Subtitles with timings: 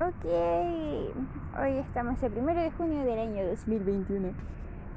[0.00, 0.26] Ok,
[1.60, 4.28] hoy estamos el primero de junio del año 2021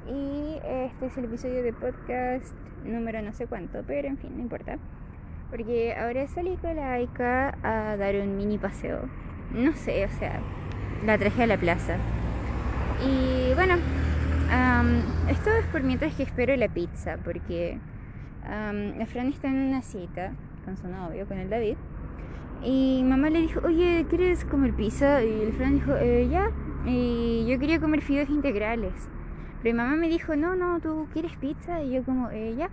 [0.06, 2.54] y este es el episodio de podcast
[2.84, 4.78] número no sé cuánto, pero en fin, no importa.
[5.50, 9.08] Porque ahora salí con la Aika a dar un mini paseo.
[9.52, 10.38] No sé, o sea,
[11.04, 11.96] la traje a la plaza.
[13.04, 13.74] Y bueno,
[15.28, 17.76] esto es por mientras que espero la pizza, porque
[18.44, 20.30] la Fran está en una cita
[20.64, 21.76] con su novio, con el David.
[22.64, 25.22] Y mamá le dijo, oye, ¿quieres comer pizza?
[25.24, 26.50] Y el Fran dijo, eh, ya.
[26.86, 28.92] Y yo quería comer fideos integrales.
[29.62, 31.82] Pero mi mamá me dijo, no, no, tú quieres pizza.
[31.82, 32.70] Y yo como, eh, ya.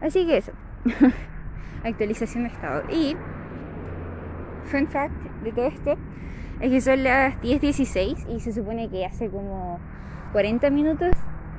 [0.00, 0.52] Así que eso.
[1.84, 2.82] Actualización de estado.
[2.90, 3.16] Y,
[4.64, 5.14] fun fact
[5.44, 5.96] de todo esto,
[6.60, 9.78] es que son las 10.16 y se supone que hace como
[10.32, 11.12] 40 minutos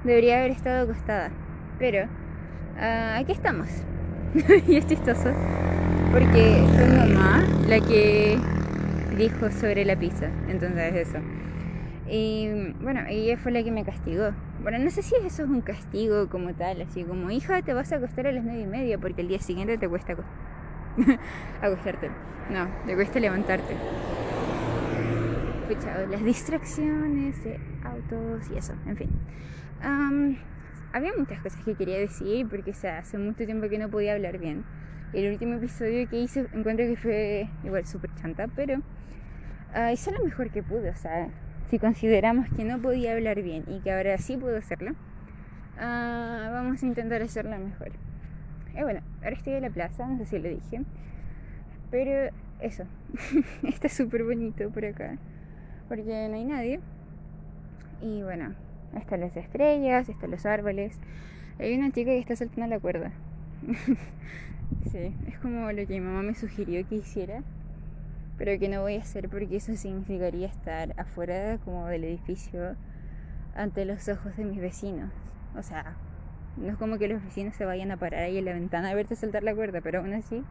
[0.04, 1.30] debería haber estado acostada.
[1.78, 3.68] Pero, uh, aquí estamos.
[4.68, 5.30] y es chistoso
[6.12, 8.38] porque fue mamá la que
[9.18, 10.28] dijo sobre la pizza.
[10.48, 11.20] Entonces eso.
[12.10, 12.50] Y
[12.82, 14.32] bueno, ella fue la que me castigó.
[14.64, 17.92] Bueno, no sé si eso es un castigo como tal, así como hija te vas
[17.92, 20.16] a acostar a las nueve y media porque el día siguiente te cuesta
[21.62, 22.10] acostarte.
[22.50, 23.76] No, te cuesta levantarte.
[25.68, 29.10] Pucha, las distracciones de autos y eso, en fin.
[30.92, 34.40] había muchas cosas que quería decir porque o hace mucho tiempo que no podía hablar
[34.40, 34.64] bien.
[35.12, 40.24] El último episodio que hice encuentro que fue igual súper chanta, pero uh, hice lo
[40.24, 40.90] mejor que pude.
[40.90, 41.30] O sea,
[41.68, 46.84] si consideramos que no podía hablar bien y que ahora sí puedo hacerlo, uh, vamos
[46.84, 47.92] a intentar hacerlo mejor.
[48.78, 50.84] Y bueno, ahora estoy en la plaza, no sé si lo dije,
[51.90, 52.84] pero eso,
[53.64, 55.18] está súper bonito por acá,
[55.88, 56.80] porque no hay nadie.
[58.00, 58.54] Y bueno,
[58.96, 61.00] están las estrellas, están los árboles.
[61.58, 63.12] Hay una chica que está saltando la cuerda.
[64.92, 67.44] Sí, es como lo que mi mamá me sugirió que hiciera,
[68.38, 72.76] pero que no voy a hacer porque eso significaría estar afuera como del edificio
[73.56, 75.12] ante los ojos de mis vecinos.
[75.56, 75.96] O sea,
[76.58, 78.96] no es como que los vecinos se vayan a parar ahí en la ventana a
[78.96, 80.44] verte saltar la cuerda, pero aún así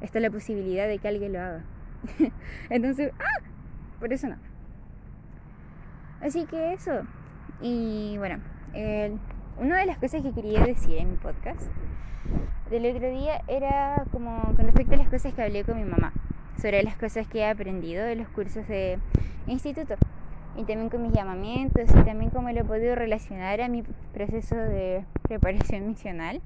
[0.00, 1.64] está la posibilidad de que alguien lo haga.
[2.70, 3.44] Entonces, ¡ah!
[3.98, 4.36] Por eso no.
[6.20, 7.02] Así que eso.
[7.60, 8.38] Y bueno,
[9.58, 11.70] una de las cosas que quería decir en mi podcast
[12.70, 16.12] del otro día era como con respecto a las cosas que hablé con mi mamá,
[16.60, 18.98] sobre las cosas que he aprendido de los cursos de
[19.46, 19.94] instituto
[20.56, 23.82] y también con mis llamamientos y también cómo lo he podido relacionar a mi
[24.12, 26.40] proceso de preparación misional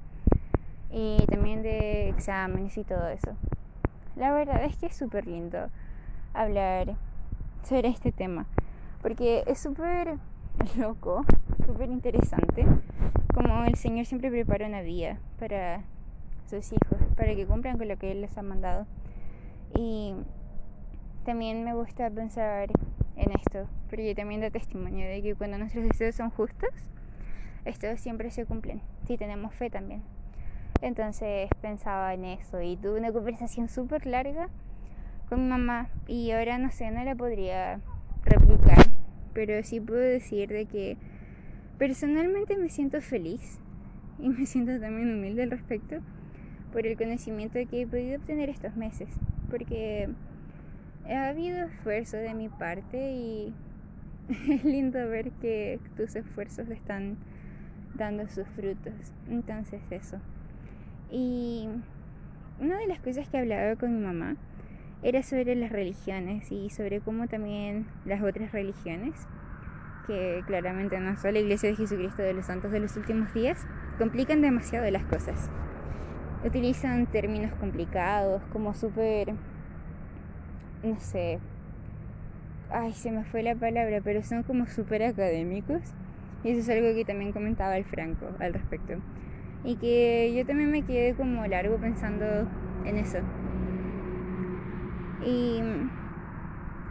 [0.91, 3.35] y también de exámenes y todo eso.
[4.15, 5.69] La verdad es que es súper lindo
[6.33, 6.95] hablar
[7.63, 8.45] sobre este tema
[9.01, 10.17] porque es súper
[10.79, 11.25] loco,
[11.65, 12.65] súper interesante
[13.33, 15.83] como el Señor siempre prepara una vía para
[16.49, 18.85] sus hijos, para que cumplan con lo que Él les ha mandado.
[19.75, 20.13] Y
[21.25, 22.69] también me gusta pensar
[23.15, 26.69] en esto, porque también da testimonio de que cuando nuestros deseos son justos,
[27.65, 30.03] estos siempre se cumplen, si tenemos fe también.
[30.81, 34.49] Entonces pensaba en eso y tuve una conversación súper larga
[35.29, 37.79] con mi mamá y ahora no sé, no la podría
[38.23, 38.77] replicar,
[39.33, 40.97] pero sí puedo decir de que
[41.77, 43.59] personalmente me siento feliz
[44.19, 45.97] y me siento también humilde al respecto
[46.71, 49.09] por el conocimiento que he podido obtener estos meses,
[49.49, 50.09] porque
[51.09, 53.53] ha habido esfuerzo de mi parte y
[54.49, 57.17] es lindo ver que tus esfuerzos están
[57.93, 58.93] dando sus frutos.
[59.29, 60.17] Entonces eso.
[61.11, 61.69] Y
[62.59, 64.35] una de las cosas que hablaba con mi mamá
[65.03, 69.27] era sobre las religiones y sobre cómo también las otras religiones,
[70.05, 73.65] que claramente no son la Iglesia de Jesucristo de los Santos de los Últimos Días,
[73.97, 75.49] complican demasiado las cosas
[76.45, 79.33] utilizan términos complicados, como súper,
[80.83, 81.39] no sé,
[82.71, 85.81] ay, se me fue la palabra, pero son como súper académicos.
[86.43, 88.93] Y eso es algo que también comentaba el Franco al respecto.
[89.63, 92.25] Y que yo también me quedé como largo pensando
[92.85, 93.17] en eso.
[95.25, 95.63] Y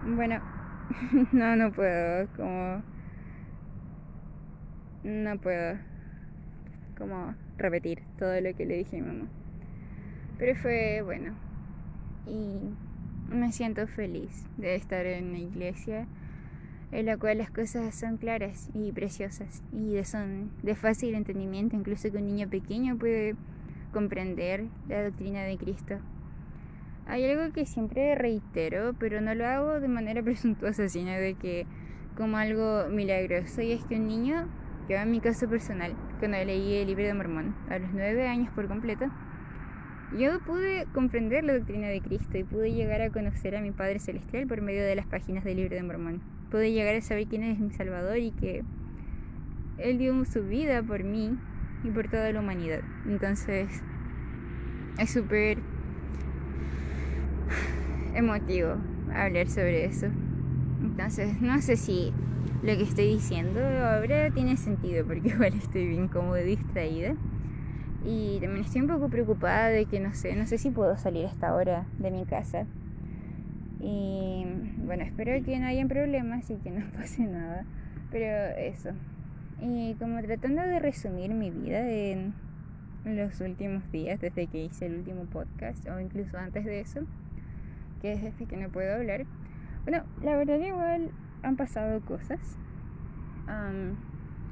[0.03, 0.41] bueno,
[1.33, 2.94] no, no puedo, como...
[5.05, 5.79] No puedo,
[6.97, 9.29] como repetir todo lo que le dije a mi mamá.
[10.39, 11.35] Pero fue bueno.
[12.27, 16.06] Y me siento feliz de estar en una iglesia
[16.91, 22.11] en la cual las cosas son claras y preciosas y son de fácil entendimiento, incluso
[22.11, 23.35] que un niño pequeño puede
[23.93, 25.99] comprender la doctrina de Cristo.
[27.07, 31.67] Hay algo que siempre reitero, pero no lo hago de manera presuntuosa, sino de que
[32.17, 34.47] como algo milagroso, y es que un niño,
[34.89, 38.51] yo en mi caso personal, cuando leí el libro de Mormón a los nueve años
[38.55, 39.07] por completo,
[40.19, 43.99] yo pude comprender la doctrina de Cristo y pude llegar a conocer a mi Padre
[43.99, 46.21] Celestial por medio de las páginas del libro de Mormón.
[46.51, 48.63] Pude llegar a saber quién es mi Salvador y que
[49.79, 51.37] Él dio su vida por mí
[51.83, 52.81] y por toda la humanidad.
[53.09, 53.83] Entonces,
[54.99, 55.59] es súper
[58.15, 58.77] emotivo
[59.13, 60.07] hablar sobre eso.
[60.83, 62.13] Entonces, no sé si
[62.64, 67.14] lo que estoy diciendo ahora tiene sentido, porque igual estoy bien como distraída.
[68.06, 71.26] Y también estoy un poco preocupada de que no sé, no sé si puedo salir
[71.26, 72.66] a esta hora de mi casa.
[73.81, 74.46] Y
[74.78, 77.66] bueno, espero que no hayan problemas y que no pase nada.
[78.11, 78.90] Pero eso.
[79.61, 82.32] Y como tratando de resumir mi vida en
[83.05, 87.00] los últimos días, desde que hice el último podcast, o incluso antes de eso,
[88.00, 89.26] que es desde que no puedo hablar.
[89.84, 91.11] Bueno, la verdad igual
[91.44, 92.58] han pasado cosas.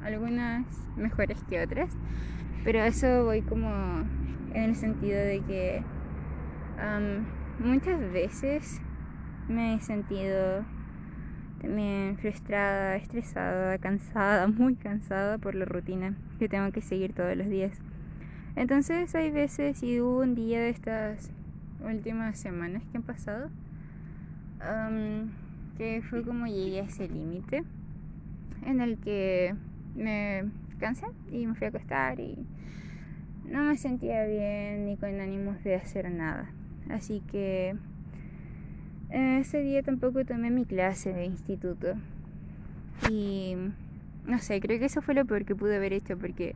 [0.02, 0.66] algunas
[0.96, 1.96] mejores que otras.
[2.64, 3.68] Pero eso voy como
[4.52, 5.82] en el sentido de que
[7.58, 8.80] muchas veces
[9.48, 10.64] me he sentido
[11.60, 17.48] también frustrada, estresada, cansada, muy cansada por la rutina que tengo que seguir todos los
[17.48, 17.78] días.
[18.56, 21.30] Entonces hay veces y hubo un día de estas
[21.84, 23.48] últimas semanas que han pasado
[25.82, 27.64] que fue como llegué a ese límite
[28.64, 29.52] en el que
[29.96, 30.44] me
[30.78, 32.38] cansé y me fui a acostar y
[33.46, 36.52] no me sentía bien ni con ánimos de hacer nada.
[36.88, 37.74] Así que
[39.10, 41.94] ese día tampoco tomé mi clase de instituto.
[43.10, 43.56] Y
[44.24, 46.54] no sé, creo que eso fue lo peor que pude haber hecho porque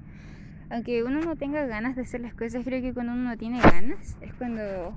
[0.71, 3.61] aunque uno no tenga ganas de hacer las cosas, creo que cuando uno no tiene
[3.61, 4.95] ganas es cuando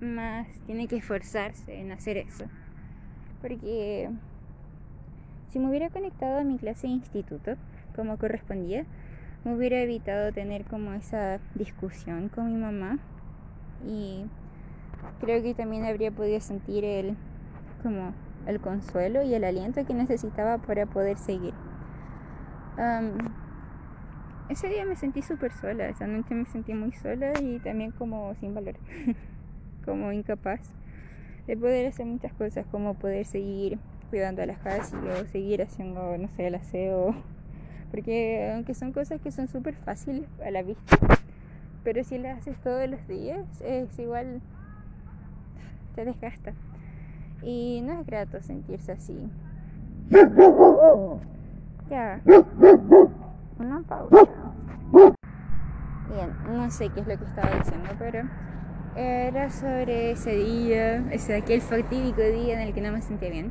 [0.00, 2.44] más tiene que esforzarse en hacer eso.
[3.44, 4.08] Porque
[5.50, 7.56] si me hubiera conectado a mi clase de instituto,
[7.94, 8.86] como correspondía,
[9.44, 12.98] me hubiera evitado tener como esa discusión con mi mamá
[13.86, 14.24] y
[15.20, 17.16] creo que también habría podido sentir el
[17.82, 18.14] como
[18.46, 21.52] el consuelo y el aliento que necesitaba para poder seguir.
[24.48, 28.34] ese día me sentí súper sola, esa noche me sentí muy sola y también como
[28.36, 28.76] sin valor,
[29.84, 30.62] como incapaz
[31.46, 33.78] de poder hacer muchas cosas, como poder seguir
[34.10, 37.14] cuidando a la casa o seguir haciendo, no sé, el aseo
[37.90, 40.98] porque aunque son cosas que son súper fáciles a la vista,
[41.84, 44.40] pero si las haces todos los días, es igual,
[45.94, 46.54] te desgasta.
[47.42, 49.16] Y no es grato sentirse así.
[51.90, 52.22] Ya.
[53.58, 54.26] Una pausa.
[56.08, 58.22] Bien, no sé qué es lo que estaba diciendo, pero
[58.96, 63.50] era sobre ese día, ese aquel fatídico día en el que no me sentía bien.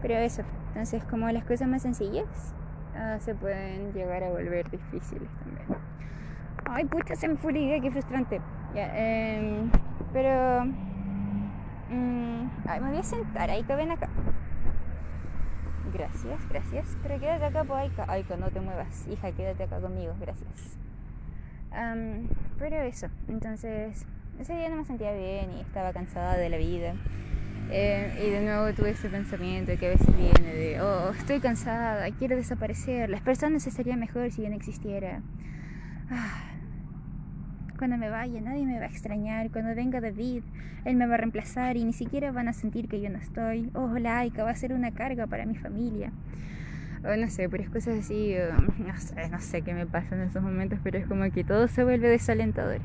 [0.00, 2.54] Pero eso, entonces como las cosas más sencillas
[2.94, 5.66] Ah, se pueden llegar a volver difíciles también.
[6.66, 8.40] Ay, pucha, se me fue la qué frustrante.
[8.74, 9.70] Em,
[10.12, 10.64] pero.
[11.88, 14.08] Mm, ay, me voy a sentar, Aika, ven acá.
[15.92, 16.96] Gracias, gracias.
[17.02, 18.04] Pero quédate acá, pues, Aika.
[18.08, 19.06] Aika, no te muevas.
[19.08, 20.78] Hija, quédate acá conmigo, gracias.
[22.58, 24.06] pero eso, entonces.
[24.42, 26.96] Ese día no me sentía bien y estaba cansada de la vida.
[27.70, 32.10] Eh, y de nuevo tuve ese pensamiento que a veces viene de, oh, estoy cansada,
[32.10, 35.22] quiero desaparecer, las personas estarían mejor si yo no existiera.
[36.10, 36.42] Ah,
[37.78, 40.42] cuando me vaya nadie me va a extrañar, cuando venga David,
[40.84, 43.70] él me va a reemplazar y ni siquiera van a sentir que yo no estoy.
[43.74, 46.10] Oh, laica, va a ser una carga para mi familia.
[47.04, 48.34] O no sé, pero es cosas así,
[48.78, 51.68] no sé, no sé qué me pasa en esos momentos, pero es como que todo
[51.68, 52.80] se vuelve desalentador.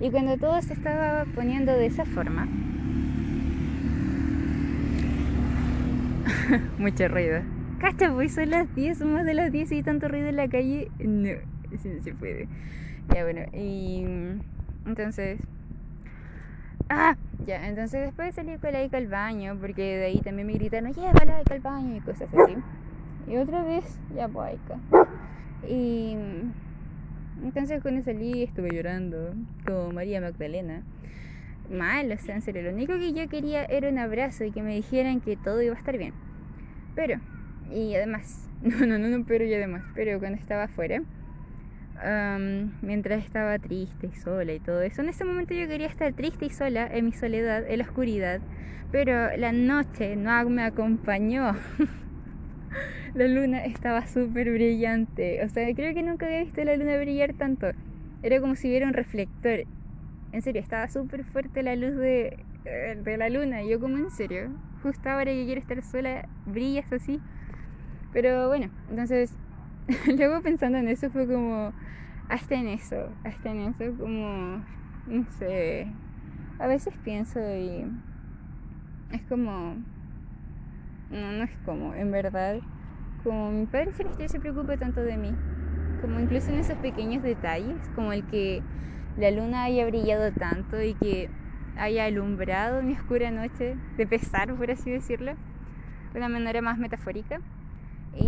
[0.00, 2.46] Y cuando todo se estaba poniendo de esa forma,
[6.78, 7.40] Mucho ruido.
[7.80, 10.90] Cacha, pues son las 10, más de las 10 y tanto ruido en la calle.
[10.98, 12.48] No, eso no se puede.
[13.14, 14.04] Ya bueno, y
[14.86, 15.40] entonces...
[16.88, 20.54] Ah, ya, entonces después salí con la Ica al baño, porque de ahí también me
[20.54, 22.56] gritaron, lleva la Ica al baño y cosas así.
[23.28, 24.78] Y otra vez, ya pues Ica.
[25.68, 26.16] Y
[27.42, 30.82] entonces cuando salí estuve llorando, como María Magdalena
[31.70, 34.62] mal, o sea, en serio, lo único que yo quería era un abrazo y que
[34.62, 36.14] me dijeran que todo iba a estar bien.
[36.94, 37.20] Pero,
[37.70, 41.02] y además, no, no, no, no, pero y además, pero cuando estaba afuera,
[42.82, 46.46] mientras estaba triste y sola y todo eso, en ese momento yo quería estar triste
[46.46, 48.40] y sola en mi soledad, en la oscuridad,
[48.92, 51.56] pero la noche no me acompañó.
[53.14, 57.34] la luna estaba súper brillante, o sea, creo que nunca había visto la luna brillar
[57.34, 57.72] tanto.
[58.22, 59.66] Era como si hubiera un reflector
[60.32, 63.64] en serio, estaba súper fuerte la luz de, eh, de la luna.
[63.64, 67.22] Yo como en serio, justo ahora que quiero estar sola, brillas así.
[68.12, 69.38] Pero bueno, entonces,
[70.18, 71.74] luego pensando en eso fue como,
[72.28, 74.66] hasta en eso, hasta en eso, como
[75.06, 75.98] no sé,
[76.58, 77.86] a veces pienso y
[79.10, 79.84] es como,
[81.08, 82.60] no, no es como, en verdad,
[83.26, 85.34] como mi padre celestial se preocupa tanto de mí,
[86.00, 88.62] como incluso en esos pequeños detalles, como el que
[89.16, 91.28] la luna haya brillado tanto y que
[91.76, 95.32] haya alumbrado mi oscura noche de pesar, por así decirlo,
[96.12, 97.40] de una manera más metafórica.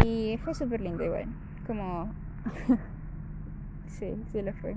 [0.03, 1.27] Y fue súper lindo igual,
[1.65, 2.13] como...
[3.87, 4.75] sí, sí lo fue.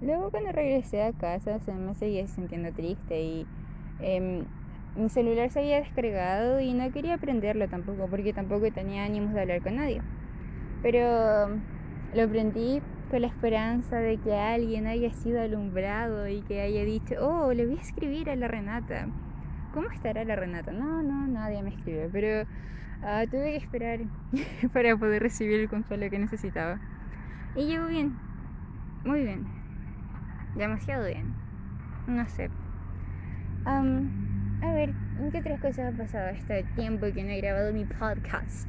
[0.00, 3.46] luego cuando regresé a casa se me seguía sintiendo triste y
[3.98, 4.44] em,
[4.96, 9.40] mi celular se había descargado y no quería prenderlo tampoco porque tampoco tenía ánimos de
[9.42, 10.02] hablar con nadie.
[10.82, 11.62] Pero
[12.12, 17.14] lo prendí con la esperanza de que alguien haya sido alumbrado y que haya dicho,
[17.20, 19.08] oh, le voy a escribir a la Renata.
[19.72, 20.72] ¿Cómo estará la Renata?
[20.72, 22.48] No, no, nadie me escribe, pero
[23.02, 24.00] ah, tuve que esperar
[24.72, 26.80] para poder recibir el consuelo que necesitaba.
[27.56, 28.20] Y llegó bien,
[29.04, 29.46] muy bien,
[30.54, 31.34] demasiado bien,
[32.06, 32.50] no sé.
[34.64, 34.94] A ver,
[35.30, 38.66] ¿qué otras cosas han pasado este tiempo que no he grabado mi podcast?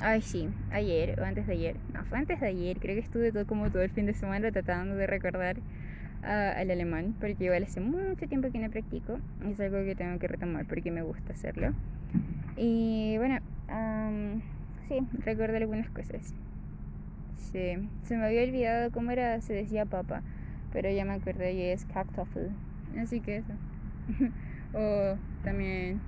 [0.00, 1.76] Ay, sí, ayer o antes de ayer.
[1.92, 2.78] No, fue antes de ayer.
[2.80, 6.70] Creo que estuve todo como todo el fin de semana tratando de recordar uh, al
[6.70, 9.18] alemán, porque igual hace mucho tiempo que no practico.
[9.46, 11.74] Es algo que tengo que retomar porque me gusta hacerlo.
[12.56, 14.40] Y bueno, um,
[14.88, 16.34] sí, recuerdo algunas cosas.
[17.36, 20.22] Sí, se me había olvidado cómo era, se decía papa,
[20.72, 22.50] pero ya me acuerdo y es Kartoffel.
[22.98, 23.52] Así que eso.
[24.72, 26.02] o también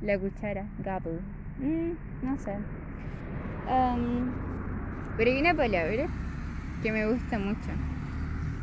[0.00, 1.22] la cuchara, Gabel.
[1.58, 2.66] Mm, no sé
[5.16, 6.08] pero hay una palabra
[6.80, 7.72] que me gusta mucho.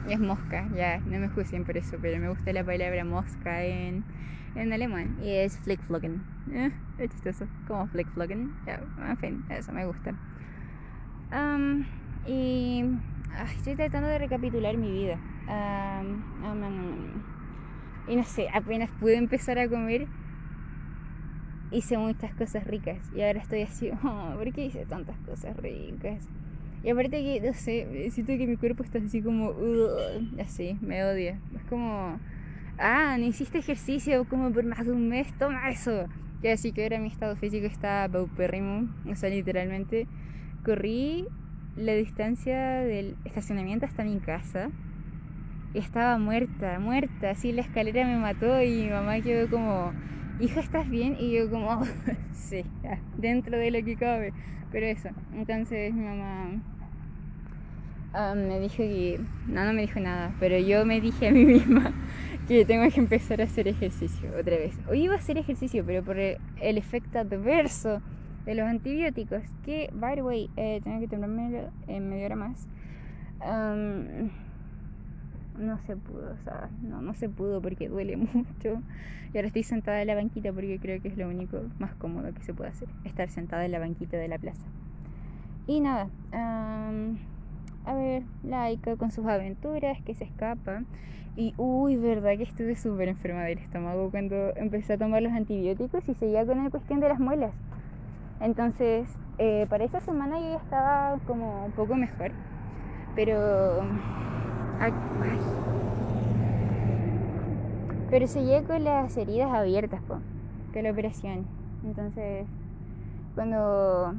[0.04, 3.63] Y es mosca, ya, no me juzguen por eso, pero me gusta la palabra mosca
[3.65, 4.06] en,
[4.56, 5.15] en alemán.
[5.20, 6.25] Y es flickflocken.
[6.51, 8.56] Eh, es chistoso, como flickflocken.
[8.65, 10.15] Ya, en fin, eso me gusta.
[12.25, 12.84] y
[13.56, 15.22] estoy tratando de recapitular mi vida.
[18.07, 20.07] Y no sé, apenas pude empezar a comer
[21.71, 26.27] hice muchas cosas ricas y ahora estoy así, oh, ¿por qué hice tantas cosas ricas?
[26.83, 29.53] Y aparte que, no sé, siento que mi cuerpo está así como,
[30.39, 31.39] así, me odia.
[31.55, 32.19] Es como,
[32.77, 36.07] ah, no hiciste ejercicio como por más de un mes, toma eso.
[36.43, 40.05] Y así que ahora mi estado físico está paupérrimo, o sea, literalmente
[40.63, 41.25] corrí
[41.75, 44.69] la distancia del estacionamiento hasta mi casa
[45.79, 49.94] estaba muerta, muerta, así la escalera me mató y mi mamá quedó como
[50.39, 51.15] hija, ¿estás bien?
[51.20, 51.82] Y yo como,
[52.34, 52.63] sí,
[53.17, 54.34] dentro de lo que cabe.
[54.72, 56.62] Pero eso, entonces mi mamá
[58.13, 61.46] ah, me dijo que, no, no me dijo nada, pero yo me dije a mí
[61.46, 61.94] misma
[62.48, 64.77] que tengo que empezar a hacer ejercicio otra vez.
[64.89, 68.01] Hoy iba a hacer ejercicio, pero por el, efecto adverso
[68.46, 72.67] de los antibióticos, que, by the way, eh, tengo que tomarme en media hora más
[75.57, 78.81] no se pudo, o sea, no, no se pudo porque duele mucho.
[79.33, 82.33] Y ahora estoy sentada en la banquita porque creo que es lo único más cómodo
[82.33, 84.65] que se puede hacer, estar sentada en la banquita de la plaza.
[85.67, 90.83] Y nada, a ver, Laika con sus aventuras, que se escapa.
[91.35, 96.07] Y uy, verdad que estuve súper enferma del estómago cuando empecé a tomar los antibióticos
[96.07, 97.51] y seguía con la cuestión de las muelas.
[98.39, 102.31] Entonces, eh, para esa semana ya estaba como un poco mejor.
[103.15, 103.81] Pero
[108.10, 111.46] pero seguía con las heridas abiertas, con la operación.
[111.86, 112.46] Entonces,
[113.36, 114.15] cuando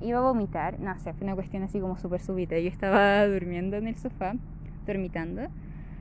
[0.00, 2.58] iba a vomitar, no sé, fue una cuestión así como súper súbita.
[2.58, 4.34] Yo estaba durmiendo en el sofá,
[4.86, 5.42] dormitando,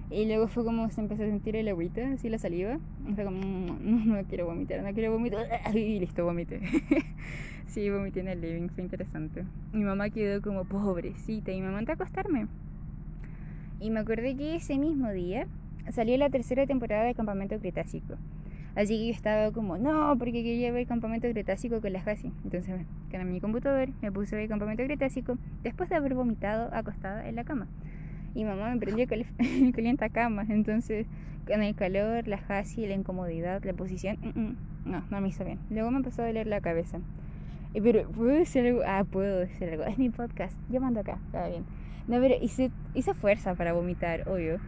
[0.10, 2.80] y luego fue como se empezó a sentir el agüita, así la saliva.
[3.08, 5.46] Y fue como, no, no quiero vomitar, no quiero vomitar.
[5.74, 6.60] Y listo, vomité.
[7.68, 9.46] sí, vomité en el living, fue interesante.
[9.74, 12.48] Mi mamá quedó como pobrecita y me mandó a acostarme.
[13.82, 15.48] Y me acordé que ese mismo día
[15.92, 18.16] salió la tercera temporada de Campamento Cretácico.
[18.76, 22.32] Así que yo estaba como, no, porque quería ver Campamento Cretácico con las casi.
[22.44, 22.76] Entonces
[23.12, 27.28] me en mi computador, me puse a ver Campamento Cretácico después de haber vomitado acostada
[27.28, 27.68] en la cama.
[28.36, 30.46] Y mamá me prendió el calienta cama.
[30.48, 31.08] Entonces,
[31.48, 32.40] con el calor, la
[32.78, 35.58] y la incomodidad, la posición, mm, mm, no, no me hizo bien.
[35.72, 37.00] Luego me empezó a doler la cabeza.
[37.74, 38.82] Pero, ¿puedo decir algo?
[38.86, 39.84] Ah, puedo decir algo.
[39.86, 40.56] Es mi podcast.
[40.70, 41.64] Yo mando acá, está bien.
[42.08, 44.60] No, pero hice, hice fuerza para vomitar, obvio.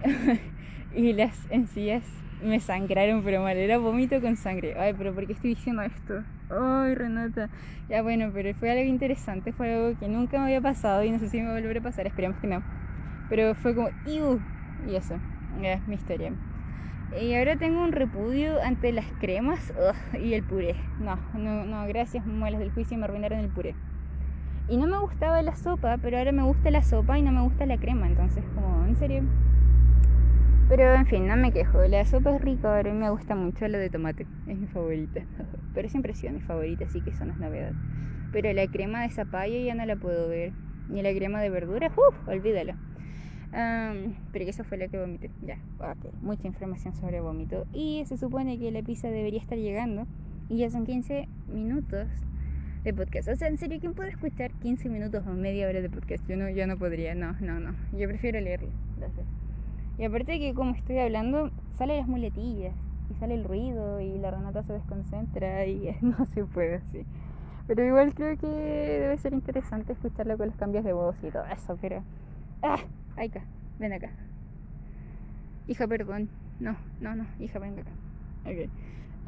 [0.94, 2.04] y las encías
[2.40, 4.74] me sangraron, pero mal, era vómito con sangre.
[4.78, 6.24] Ay, pero ¿por qué estoy diciendo esto?
[6.50, 7.50] Ay, Renata.
[7.88, 11.18] Ya bueno, pero fue algo interesante, fue algo que nunca me había pasado y no
[11.18, 12.62] sé si me volverá a pasar, esperemos que no.
[13.28, 14.40] Pero fue como, ¡Iu!
[14.86, 15.16] Y eso,
[15.62, 16.32] es mi historia.
[17.20, 19.72] Y ahora tengo un repudio ante las cremas
[20.18, 20.76] y el puré.
[20.98, 23.74] No, no, no, gracias, muelas del juicio me arruinaron el puré.
[24.68, 27.42] Y no me gustaba la sopa, pero ahora me gusta la sopa y no me
[27.42, 28.06] gusta la crema.
[28.06, 29.22] Entonces, como, en serio.
[30.68, 31.82] Pero en fin, no me quejo.
[31.88, 34.26] La sopa es rica, ahora me gusta mucho la de tomate.
[34.46, 35.20] Es mi favorita.
[35.74, 37.72] Pero siempre ha sido mi favorita, así que eso no es novedad.
[38.32, 40.52] Pero la crema de zapallo ya no la puedo ver.
[40.88, 42.74] Ni la crema de verduras, uff, olvídalo.
[43.50, 45.30] pero que eso fue lo que vomité.
[45.42, 46.12] Ya, ok.
[46.22, 47.66] Mucha información sobre vómito.
[47.72, 50.06] Y se supone que la pizza debería estar llegando.
[50.48, 52.08] Y ya son 15 minutos
[52.84, 53.28] de podcast.
[53.28, 56.26] O sea, en serio, ¿quién puede escuchar 15 minutos o media hora de podcast?
[56.28, 57.74] Yo no, yo no podría, no, no, no.
[57.96, 58.70] Yo prefiero leerlo.
[58.98, 59.26] Gracias.
[59.98, 62.74] Y aparte que como estoy hablando, salen las muletillas.
[63.10, 67.04] Y sale el ruido y la Renata se desconcentra y no se puede así.
[67.66, 71.44] Pero igual creo que debe ser interesante escucharlo con los cambios de voz y todo
[71.46, 72.02] eso, pero...
[72.62, 72.78] ¡Ah!
[73.16, 73.44] Aika,
[73.78, 74.10] ven acá.
[75.68, 76.28] Hija, perdón.
[76.58, 77.90] No, no, no, hija, ven acá.
[78.44, 78.68] Ok.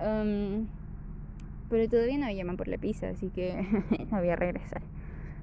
[0.00, 0.66] Um,
[1.74, 3.52] pero todavía no me llaman por la pizza, así que
[4.12, 4.80] no voy a regresar.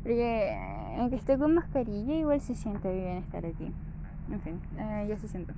[0.01, 0.55] Porque
[0.97, 3.69] aunque esté con mascarilla, igual se siente bien estar aquí.
[4.31, 5.53] En fin, uh, ya se siento.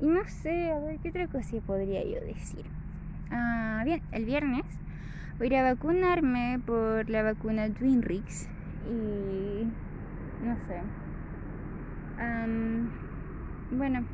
[0.00, 2.66] Y no sé, a ver, ¿qué otra cosa podría yo decir?
[3.30, 4.66] Ah, bien, el viernes
[5.38, 8.50] voy a ir a vacunarme por la vacuna Twinrix
[8.86, 9.66] y
[10.42, 10.82] no sé.
[13.70, 14.04] bueno,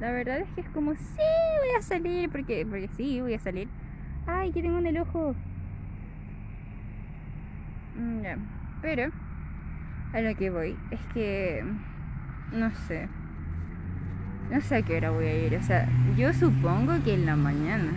[0.00, 1.22] la verdad es que es como, sí,
[1.60, 3.68] voy a salir, porque, porque sí, voy a salir.
[4.26, 5.34] Ay, que tengo en el ojo.
[7.98, 8.38] Mm, ya,
[8.82, 9.10] pero
[10.14, 11.64] a lo que voy es que,
[12.52, 13.08] no sé.
[14.50, 15.56] No sé a qué hora voy a ir.
[15.56, 17.92] O sea, yo supongo que en la mañana.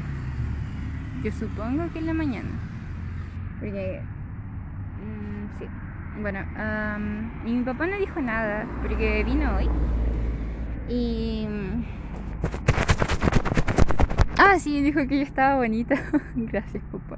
[1.24, 2.50] Yo supongo que en la mañana.
[3.60, 4.02] Porque...
[4.98, 5.68] Mm, sí.
[6.22, 6.40] Bueno,
[7.46, 9.70] y mi papá no dijo nada porque vino hoy.
[10.90, 11.46] Y...
[14.38, 15.96] Ah, sí, dijo que yo estaba bonita.
[16.36, 17.18] Gracias, papá.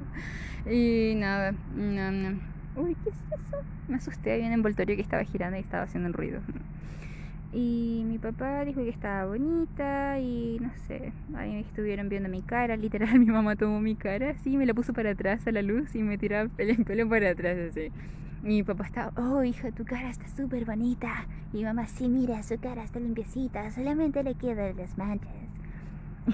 [0.70, 2.40] Y nada, no, no.
[2.76, 3.56] Uy, ¿qué es eso?
[3.88, 6.40] Me asusté, había un envoltorio que estaba girando y estaba haciendo un ruido.
[7.52, 12.76] Y mi papá dijo que estaba bonita y no sé, ahí estuvieron viendo mi cara,
[12.76, 15.96] literal mi mamá tomó mi cara así, me la puso para atrás a la luz
[15.96, 17.90] y me tiraba en pelo para atrás así.
[18.44, 21.26] Y mi papá estaba, oh hija, tu cara está súper bonita.
[21.52, 25.59] Y mamá, sí, mira, su cara está limpiecita, solamente le quedan las manchas.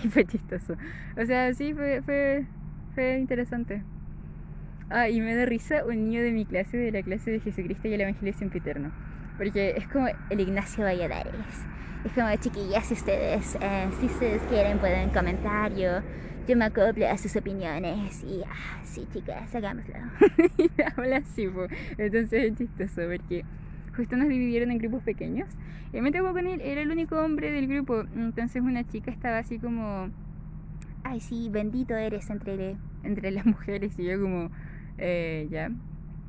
[0.02, 0.76] Y fue chistoso.
[1.16, 2.46] O sea, sí, fue, fue,
[2.94, 3.82] fue interesante.
[4.90, 7.88] Ah, y me da risa un niño de mi clase, de la clase de Jesucristo
[7.88, 8.92] y el Evangelio Sempiterno
[9.36, 11.34] porque es como el Ignacio Valladares.
[12.04, 15.74] Es como, chiquillas, si ustedes, eh, si ustedes quieren, pueden comentar.
[15.74, 16.00] Yo,
[16.46, 18.22] yo me acoplo a sus opiniones.
[18.22, 19.94] Y, ah, sí, chicas, hagámoslo.
[20.58, 21.48] y habla así,
[21.98, 23.44] Entonces es chistoso porque
[23.96, 25.48] justo nos dividieron en grupos pequeños.
[25.92, 28.04] Y me tocó con él, era el único hombre del grupo.
[28.14, 30.10] Entonces una chica estaba así como,
[31.04, 33.98] ay, sí, bendito eres entre, entre las mujeres.
[33.98, 34.50] Y yo como,
[34.98, 35.70] eh, ya,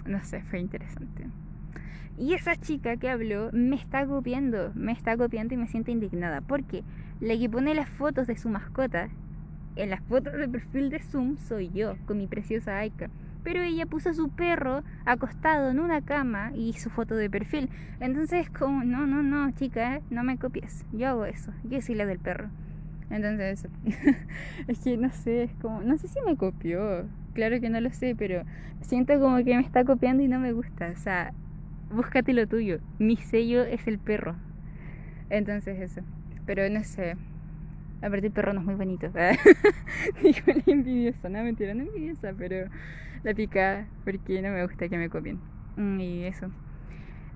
[0.06, 1.26] no sé, fue interesante.
[2.18, 6.42] Y esa chica que habló me está copiando, me está copiando y me siento indignada.
[6.42, 6.84] Porque
[7.20, 9.10] la que pone las fotos de su mascota
[9.76, 13.10] en las fotos de perfil de Zoom soy yo, con mi preciosa Aika.
[13.44, 17.70] Pero ella puso su perro acostado en una cama y su foto de perfil.
[18.00, 20.86] Entonces, como, no, no, no, chica, no me copies.
[20.92, 21.52] Yo hago eso.
[21.64, 22.50] Yo soy la del perro.
[23.10, 23.68] Entonces,
[24.68, 27.06] es que no sé, es como, no sé si me copió.
[27.34, 28.44] Claro que no lo sé, pero
[28.82, 30.90] siento como que me está copiando y no me gusta.
[30.94, 31.34] O sea,
[31.90, 32.80] búscate lo tuyo.
[33.00, 34.36] Mi sello es el perro.
[35.30, 36.02] Entonces eso.
[36.46, 37.16] Pero no sé.
[38.02, 39.08] Aparte el perro no es muy bonito.
[40.22, 42.70] Digo la envidiosa, no mentira, no envidiosa, pero
[43.24, 45.42] la pica porque no me gusta que me copien.
[45.76, 46.52] Mm, y eso.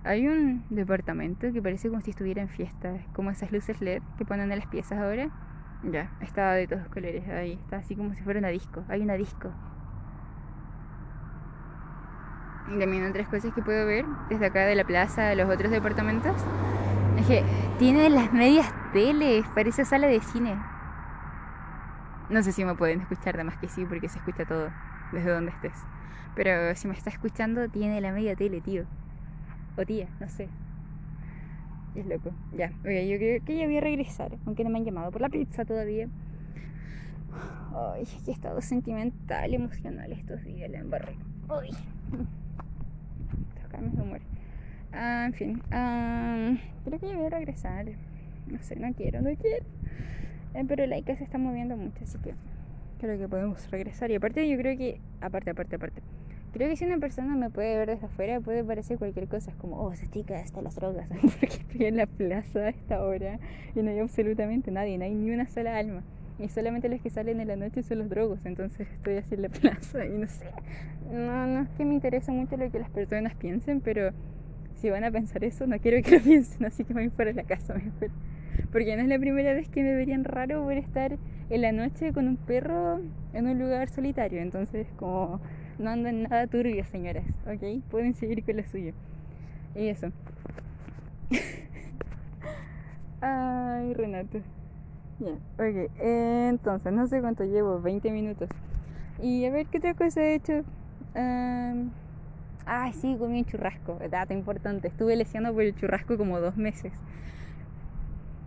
[0.03, 4.25] Hay un departamento que parece como si estuviera en fiesta, como esas luces LED que
[4.25, 5.29] ponen en las piezas ahora.
[5.83, 8.83] Ya, está de todos colores ahí, está así como si fuera una disco.
[8.89, 9.51] Hay una disco
[12.67, 15.71] y también otras cosas que puedo ver desde acá de la plaza de los otros
[15.71, 16.33] departamentos.
[17.19, 17.43] Es que
[17.77, 20.57] tiene las medias teles, parece sala de cine.
[22.29, 24.71] No sé si me pueden escuchar, además que sí, porque se escucha todo,
[25.11, 25.73] desde donde estés.
[26.35, 28.85] Pero si me está escuchando, tiene la media tele, tío.
[29.77, 30.47] O tía, no sé.
[31.95, 32.31] Es loco.
[32.53, 35.21] Ya, oye, yo creo que ya voy a regresar, aunque no me han llamado por
[35.21, 36.07] la pizza todavía.
[37.73, 41.15] Ay, qué estado sentimental, emocional estos días, la embarré.
[41.49, 41.75] Uy
[43.81, 44.25] me muere.
[44.93, 47.85] Ah, en fin, ah, creo que yo voy a regresar.
[48.47, 49.65] No sé, no quiero, no quiero.
[50.53, 52.33] Eh, pero la Ica se está moviendo mucho, así que
[53.01, 54.11] creo que podemos regresar.
[54.11, 56.01] Y aparte, yo creo que, aparte, aparte, aparte,
[56.53, 59.51] creo que si una persona me puede ver desde afuera, puede parecer cualquier cosa.
[59.51, 61.07] Es como, oh, esa chica está las drogas.
[61.39, 63.39] Porque estoy en la plaza a esta hora
[63.75, 66.03] y no hay absolutamente nadie, no hay ni una sola alma.
[66.39, 69.41] y solamente los que salen en la noche son los drogos, entonces estoy así en
[69.41, 70.45] la plaza y no sé.
[71.11, 74.11] No, no es que me interesa mucho lo que las personas piensen, pero
[74.75, 77.43] si van a pensar eso, no quiero que lo piensen, así que voy de la
[77.43, 78.11] casa mejor.
[78.71, 81.17] Porque no es la primera vez que me verían raro por estar
[81.49, 83.01] en la noche con un perro
[83.33, 85.41] en un lugar solitario, entonces como
[85.79, 87.83] no andan nada turbio, señoras, ¿ok?
[87.89, 88.93] Pueden seguir con lo suyo.
[89.75, 90.11] Y eso.
[93.21, 94.39] Ay, Renato.
[95.19, 95.91] Ya, ok.
[95.99, 98.49] Entonces, no sé cuánto llevo, 20 minutos.
[99.21, 100.63] Y a ver qué otra cosa he hecho.
[102.65, 103.99] ay, sí, comí un churrasco.
[104.09, 104.87] Dato importante.
[104.87, 106.91] Estuve leseando por el churrasco como dos meses.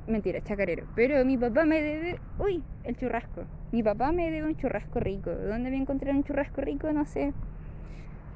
[0.07, 0.87] Mentira, chacarero.
[0.95, 2.19] Pero mi papá me debe.
[2.39, 3.45] Uy, el churrasco.
[3.73, 5.31] Mi papá me debe un churrasco rico.
[5.31, 6.93] ¿Dónde voy a encontrar un churrasco rico?
[6.93, 7.33] No sé.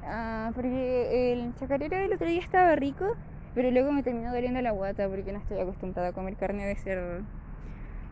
[0.03, 3.05] Ah, porque el chacarero del otro día estaba rico,
[3.53, 6.75] pero luego me terminó doliendo la guata porque no estoy acostumbrada a comer carne de
[6.75, 7.23] cerdo.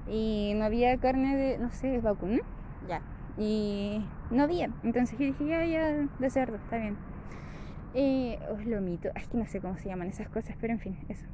[0.07, 2.39] Y no había carne de, no sé, vacuna.
[2.87, 3.01] Ya.
[3.37, 4.69] Y no había.
[4.83, 6.95] Entonces yo dije, ya, ya, de cerdo, está bien.
[7.95, 9.09] Eh, os lo mito.
[9.15, 11.25] Es que no sé cómo se llaman esas cosas, pero en fin, eso.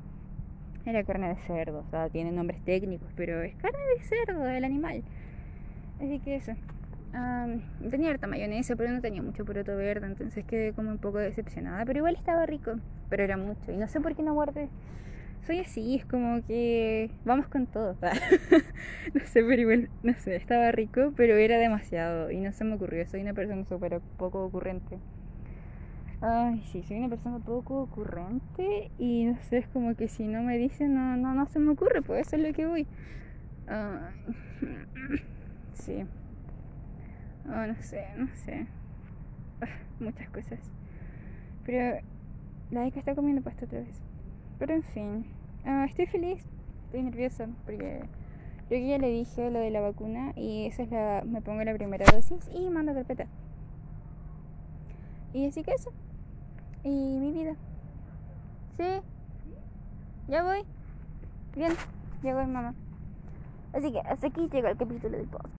[0.85, 4.63] Era carne de cerdo, o sea, tiene nombres técnicos, pero es carne de cerdo, del
[4.65, 5.03] animal.
[5.99, 6.53] Así que eso.
[7.89, 11.85] tenía harta mayonesa, pero no tenía mucho poroto verde, entonces quedé como un poco decepcionada.
[11.85, 12.75] Pero igual estaba rico,
[13.09, 13.71] pero era mucho.
[13.71, 14.69] Y no sé por qué no guardé
[15.45, 17.97] soy así, es como que vamos con todo.
[19.13, 22.75] no sé, pero igual, no sé, estaba rico, pero era demasiado y no se me
[22.75, 23.05] ocurrió.
[23.07, 24.99] Soy una persona súper poco ocurrente.
[26.25, 30.41] Ay, sí, soy una persona poco ocurrente y no sé, es como que si no
[30.41, 32.87] me dicen, no, no, no se me ocurre, pues eso es lo que voy.
[35.73, 36.05] sí.
[37.45, 38.67] Oh, no sé, no sé.
[39.59, 39.67] Ah,
[39.99, 40.59] muchas cosas.
[41.65, 41.99] Pero
[42.71, 44.01] la que está comiendo pasta otra vez.
[44.59, 45.25] Pero en fin,
[45.89, 46.45] estoy feliz,
[46.85, 48.05] estoy nerviosa porque
[48.69, 51.65] creo que ya le dije lo de la vacuna y esa es la, me pongo
[51.65, 53.27] la primera dosis y mando carpeta.
[55.33, 55.91] Y así que eso.
[56.83, 57.55] Y mi vida.
[58.77, 59.01] Sí.
[60.27, 60.63] Ya voy.
[61.55, 61.73] Bien.
[62.23, 62.73] Ya voy, mamá.
[63.73, 65.49] Así que hasta aquí llega el capítulo del podcast.